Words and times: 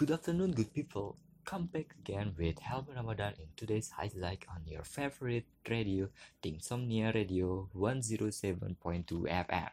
Good 0.00 0.12
afternoon, 0.12 0.52
good 0.52 0.72
people. 0.72 1.18
Come 1.44 1.66
back 1.66 1.94
again 2.00 2.32
with 2.38 2.58
Helmi 2.58 2.96
Ramadan 2.96 3.34
in 3.38 3.48
today's 3.54 3.90
highlight 3.90 4.46
on 4.48 4.62
your 4.64 4.82
favorite 4.82 5.44
radio, 5.68 6.08
Insomnia 6.42 7.12
Radio 7.14 7.68
107.2 7.76 8.78
FM. 9.12 9.68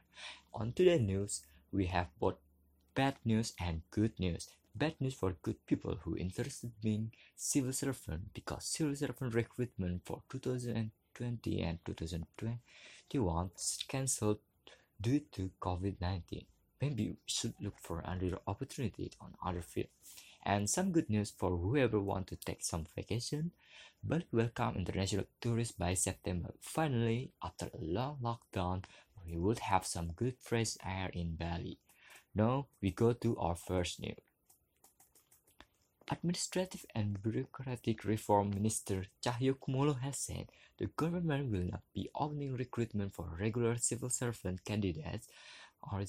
On 0.53 0.73
today's 0.73 0.99
news, 0.99 1.43
we 1.71 1.85
have 1.85 2.07
both 2.19 2.35
bad 2.93 3.15
news 3.23 3.53
and 3.57 3.83
good 3.89 4.19
news. 4.19 4.49
Bad 4.75 4.95
news 4.99 5.13
for 5.13 5.31
good 5.41 5.65
people 5.65 5.97
who 6.03 6.17
interested 6.17 6.73
being 6.81 7.13
civil 7.37 7.71
servant 7.71 8.33
because 8.33 8.65
civil 8.65 8.97
servant 8.97 9.33
recruitment 9.33 10.01
for 10.03 10.23
2020 10.27 11.61
and 11.61 11.79
2021 11.85 13.49
cancelled 13.87 14.39
due 14.99 15.21
to 15.31 15.51
COVID-19 15.61 16.43
maybe 16.81 17.09
we 17.09 17.17
should 17.25 17.53
look 17.59 17.75
for 17.79 17.99
another 18.05 18.39
opportunity 18.47 19.11
on 19.19 19.33
other 19.45 19.61
field. 19.61 19.87
And 20.45 20.69
some 20.69 20.91
good 20.91 21.09
news 21.09 21.31
for 21.35 21.57
whoever 21.57 21.99
want 21.99 22.27
to 22.27 22.35
take 22.35 22.63
some 22.63 22.85
vacation, 22.95 23.51
but 24.03 24.23
welcome 24.31 24.75
international 24.77 25.25
tourists 25.41 25.75
by 25.77 25.93
September. 25.93 26.53
Finally, 26.61 27.31
after 27.43 27.65
a 27.65 27.83
long 27.83 28.17
lockdown, 28.23 28.83
we 29.25 29.37
would 29.37 29.59
have 29.59 29.85
some 29.85 30.13
good 30.15 30.35
fresh 30.39 30.77
air 30.85 31.09
in 31.13 31.35
Bali. 31.35 31.79
Now 32.33 32.67
we 32.81 32.91
go 32.91 33.13
to 33.13 33.37
our 33.37 33.55
first 33.55 33.99
news. 33.99 34.15
Administrative 36.09 36.85
and 36.95 37.21
Bureaucratic 37.21 38.05
Reform 38.05 38.51
Minister 38.51 39.07
Tjahjo 39.21 39.55
Kumolo 39.55 39.99
has 39.99 40.17
said 40.17 40.47
the 40.77 40.87
government 40.95 41.51
will 41.51 41.67
not 41.69 41.81
be 41.93 42.09
opening 42.15 42.55
recruitment 42.55 43.13
for 43.13 43.35
regular 43.37 43.75
civil 43.75 44.09
servant 44.09 44.63
candidates 44.63 45.27
or 45.81 46.01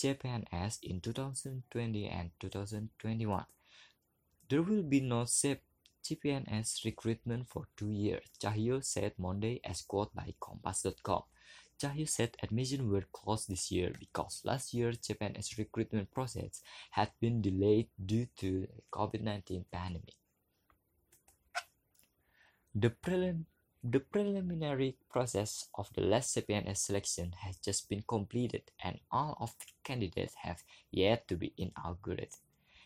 CPNS 0.00 0.78
in 0.82 1.00
2020 1.00 2.08
and 2.08 2.30
2021. 2.40 3.44
There 4.48 4.62
will 4.62 4.82
be 4.82 5.00
no 5.00 5.24
CPNS 5.24 6.84
recruitment 6.86 7.48
for 7.48 7.68
two 7.76 7.90
years, 7.90 8.24
Tjahjo 8.40 8.82
said 8.82 9.12
Monday 9.18 9.60
as 9.62 9.82
quoted 9.82 10.14
by 10.14 10.34
Kompas.com. 10.40 11.22
Tjahjo 11.78 12.08
said 12.08 12.36
admission 12.42 12.90
were 12.90 13.04
closed 13.12 13.48
this 13.50 13.70
year 13.70 13.92
because 13.98 14.40
last 14.44 14.72
year's 14.72 14.98
CPNS 14.98 15.58
recruitment 15.58 16.10
process 16.10 16.62
had 16.92 17.10
been 17.20 17.42
delayed 17.42 17.88
due 18.04 18.26
to 18.36 18.60
the 18.62 18.82
COVID-19 18.90 19.64
pandemic. 19.70 20.14
The 22.74 22.90
prelim 22.90 23.44
the 23.82 24.00
preliminary 24.00 24.96
process 25.10 25.68
of 25.74 25.88
the 25.94 26.02
last 26.02 26.36
CPNS 26.36 26.76
selection 26.76 27.32
has 27.40 27.56
just 27.56 27.88
been 27.88 28.04
completed 28.06 28.62
and 28.84 29.00
all 29.10 29.38
of 29.40 29.54
the 29.58 29.72
candidates 29.82 30.34
have 30.42 30.62
yet 30.90 31.26
to 31.28 31.36
be 31.36 31.54
inaugurated. 31.56 32.36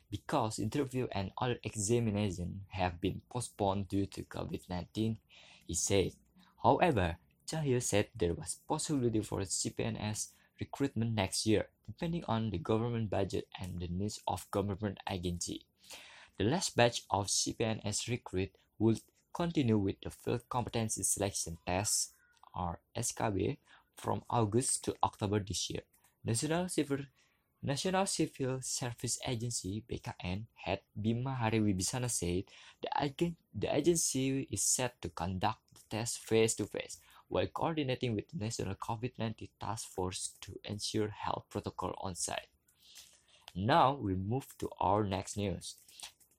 Because 0.09 0.61
interview 0.61 1.09
and 1.11 1.33
other 1.39 1.59
examinations 1.64 2.62
have 2.69 3.01
been 3.01 3.23
postponed 3.28 3.89
due 3.89 4.06
to 4.06 4.23
COVID-19, 4.23 5.17
he 5.67 5.75
said. 5.75 6.12
However, 6.62 7.17
Tjahjo 7.48 7.83
said 7.83 8.08
there 8.14 8.34
was 8.34 8.61
possibility 8.69 9.20
for 9.20 9.41
CPNS 9.41 10.29
recruitment 10.61 11.14
next 11.14 11.45
year, 11.45 11.69
depending 11.86 12.25
on 12.29 12.51
the 12.51 12.58
government 12.58 13.11
budget 13.11 13.48
and 13.61 13.81
the 13.81 13.89
needs 13.89 14.20
of 14.29 14.48
government 14.53 14.98
agency. 15.11 15.67
The 16.39 16.45
last 16.45 16.77
batch 16.77 17.03
of 17.11 17.27
CPNS 17.27 18.08
recruit 18.08 18.53
would 18.79 19.01
continue 19.34 19.77
with 19.77 19.96
the 20.02 20.10
Field 20.10 20.48
Competency 20.48 21.02
Selection 21.02 21.58
Test 21.66 22.12
or 22.54 22.80
SKB 22.96 23.58
from 23.96 24.22
August 24.30 24.84
to 24.84 24.94
October 25.02 25.40
this 25.40 25.68
year. 25.70 25.82
National 26.24 26.68
Civil 26.68 26.98
National 27.62 28.06
Civil 28.06 28.60
Service 28.60 29.18
Agency 29.27 29.82
(BKN) 29.90 30.44
head 30.55 30.80
Bima 31.00 31.36
Haria 31.36 31.60
Wibisana 31.60 32.10
said 32.10 32.44
the, 32.80 33.34
the 33.55 33.74
agency 33.74 34.46
is 34.50 34.62
set 34.62 35.00
to 35.00 35.08
conduct 35.08 35.60
the 35.72 35.80
test 35.90 36.18
face 36.18 36.55
to 36.56 36.66
face 36.66 36.98
while 37.28 37.46
coordinating 37.46 38.14
with 38.14 38.28
the 38.28 38.39
National 38.39 38.74
COVID-19 38.74 39.48
Task 39.58 39.89
Force 39.89 40.33
to 40.42 40.52
ensure 40.64 41.08
health 41.08 41.46
protocol 41.50 41.94
on 42.02 42.14
site. 42.14 42.48
Now 43.56 43.94
we 43.94 44.14
move 44.14 44.46
to 44.58 44.68
our 44.78 45.02
next 45.02 45.36
news. 45.36 45.77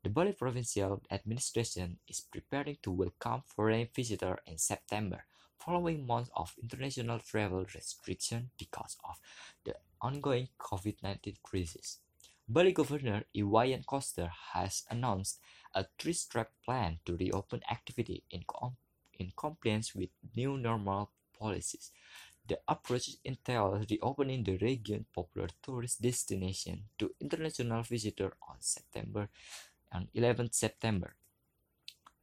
The 0.06 0.12
Bali 0.12 0.34
Provincial 0.34 1.02
Administration 1.10 1.98
is 2.08 2.22
preparing 2.22 2.78
to 2.84 2.92
welcome 2.92 3.42
foreign 3.48 3.88
visitors 3.92 4.38
in 4.46 4.60
September, 4.60 5.26
following 5.58 6.06
months 6.06 6.30
of 6.36 6.54
international 6.62 7.18
travel 7.18 7.66
restrictions 7.74 8.52
because 8.56 8.98
of 9.04 9.18
the 9.64 9.74
ongoing 10.00 10.50
COVID-19 10.60 11.42
crisis. 11.42 12.02
Bali 12.48 12.72
Governor 12.72 13.24
I 13.36 13.40
Wayan 13.40 13.84
Koster 13.84 14.30
has 14.54 14.84
announced 14.92 15.40
a 15.74 15.88
three-step 15.98 16.52
plan 16.64 17.00
to 17.06 17.18
reopen 17.18 17.62
activity 17.72 18.22
in, 18.30 18.44
com- 18.48 18.78
in 19.18 19.34
compliance 19.36 19.96
with 19.96 20.10
new 20.36 20.56
normal 20.56 21.10
policies. 21.40 21.90
The 22.48 22.60
approach 22.68 23.10
entails 23.24 23.88
reopening 23.90 24.44
the 24.44 24.58
region's 24.58 25.08
popular 25.12 25.48
tourist 25.64 26.00
destination 26.00 26.84
to 27.00 27.10
international 27.20 27.82
visitors 27.82 28.34
on 28.48 28.58
September 28.60 29.30
on 29.96 30.10
11th 30.12 30.54
September. 30.54 31.16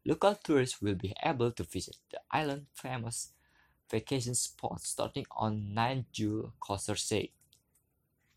Local 0.05 0.35
tourists 0.35 0.83
will 0.83 0.95
be 0.95 1.15
able 1.25 1.53
to 1.53 1.65
visit 1.65 1.97
the 2.11 2.21
island's 2.31 2.69
famous 2.75 3.33
vacation 3.91 4.35
spots 4.35 4.89
starting 4.89 5.25
on 5.33 5.73
9 5.73 6.07
June, 6.13 6.53
Koster 6.61 6.97
said. 6.97 7.29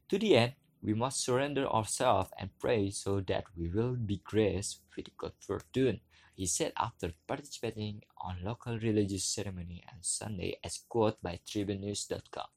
To 0.10 0.18
the 0.18 0.38
end, 0.38 0.54
we 0.82 0.94
must 0.94 1.24
surrender 1.24 1.68
ourselves 1.68 2.30
and 2.40 2.58
pray 2.60 2.92
so 2.92 3.20
that 3.22 3.46
we 3.58 3.68
will 3.70 3.96
be 3.96 4.22
graced 4.24 4.82
with 4.96 5.18
good 5.18 5.34
fortune, 5.40 6.00
he 6.36 6.46
said 6.46 6.72
after 6.78 7.12
participating 7.28 8.04
on 8.22 8.44
local 8.44 8.78
religious 8.78 9.24
ceremony 9.24 9.84
on 9.92 10.00
Sunday 10.02 10.60
as 10.64 10.80
quoted 10.88 11.18
by 11.24 11.40
tribunnews.com. 11.48 12.48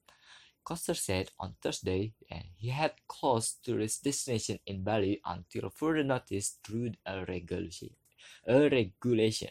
Koster 0.69 0.93
said 0.93 1.31
on 1.39 1.55
Thursday 1.59 2.13
that 2.29 2.45
he 2.55 2.69
had 2.69 2.93
closed 3.07 3.65
tourist 3.65 4.03
destination 4.03 4.59
in 4.67 4.83
Bali 4.83 5.19
until 5.25 5.71
further 5.71 6.03
notice 6.03 6.59
through 6.63 6.91
a 7.07 7.25
regulation. 7.25 7.89
A 8.45 8.69
regulation. 8.69 9.49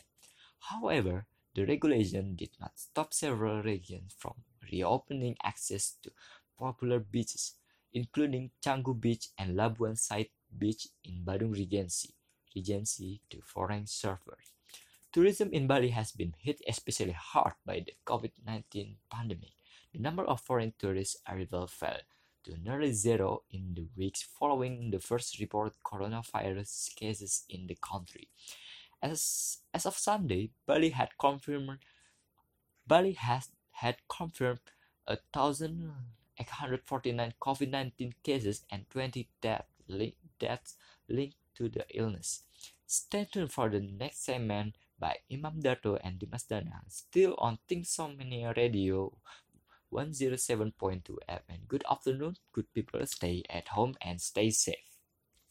However, 0.60 1.26
the 1.56 1.66
regulation 1.66 2.36
did 2.36 2.50
not 2.60 2.78
stop 2.78 3.12
several 3.12 3.64
regions 3.64 4.14
from 4.16 4.34
reopening 4.70 5.34
access 5.42 5.96
to 6.04 6.12
popular 6.56 7.00
beaches, 7.00 7.54
including 7.92 8.52
Canggu 8.62 8.94
Beach 8.94 9.30
and 9.36 9.56
Labuan 9.56 9.98
Sait 9.98 10.30
Beach 10.56 10.86
in 11.02 11.24
Badung 11.24 11.52
Regency, 11.52 12.14
Regency 12.54 13.22
to 13.30 13.42
foreign 13.42 13.86
surfers. 13.86 14.54
Tourism 15.12 15.50
in 15.50 15.66
Bali 15.66 15.88
has 15.88 16.12
been 16.12 16.34
hit 16.38 16.62
especially 16.68 17.16
hard 17.18 17.54
by 17.66 17.80
the 17.80 17.94
COVID-19 18.06 18.98
pandemic 19.10 19.57
the 19.92 19.98
number 19.98 20.24
of 20.24 20.40
foreign 20.40 20.72
tourist 20.78 21.18
arrivals 21.28 21.72
fell 21.72 21.98
to 22.44 22.56
nearly 22.62 22.92
zero 22.92 23.42
in 23.50 23.74
the 23.74 23.86
weeks 23.96 24.22
following 24.22 24.90
the 24.90 25.00
first 25.00 25.38
reported 25.40 25.74
coronavirus 25.84 26.94
cases 26.94 27.44
in 27.48 27.66
the 27.66 27.76
country. 27.80 28.28
As, 29.02 29.58
as 29.72 29.86
of 29.86 29.96
Sunday, 29.96 30.50
Bali 30.66 30.90
had 30.90 31.10
confirmed 31.18 31.78
Bali 32.86 33.12
has 33.12 33.50
had 33.70 33.96
confirmed 34.08 34.60
a 35.06 35.18
thousand 35.32 35.92
eight 36.38 36.48
hundred 36.48 36.80
forty 36.84 37.12
nine 37.12 37.34
COVID 37.40 37.70
nineteen 37.70 38.14
cases 38.22 38.64
and 38.70 38.88
twenty 38.90 39.28
death 39.40 39.66
li- 39.86 40.16
deaths 40.38 40.76
linked 41.08 41.36
to 41.54 41.68
the 41.68 41.84
illness. 41.94 42.42
Stay 42.86 43.28
tuned 43.30 43.52
for 43.52 43.68
the 43.68 43.80
next 43.80 44.24
segment 44.24 44.76
by 44.98 45.16
Imam 45.30 45.60
Darto 45.62 45.98
and 46.02 46.18
Dimas 46.18 46.44
Danang, 46.50 46.88
still 46.88 47.34
on 47.38 47.58
Insomnia 47.68 48.52
Radio 48.56 49.12
107.2 49.92 51.18
FM. 51.28 51.66
Good 51.68 51.84
afternoon, 51.90 52.36
good 52.52 52.72
people. 52.74 53.04
Stay 53.06 53.42
at 53.50 53.68
home 53.68 53.94
and 54.00 54.20
stay 54.20 54.50
safe. 54.50 54.87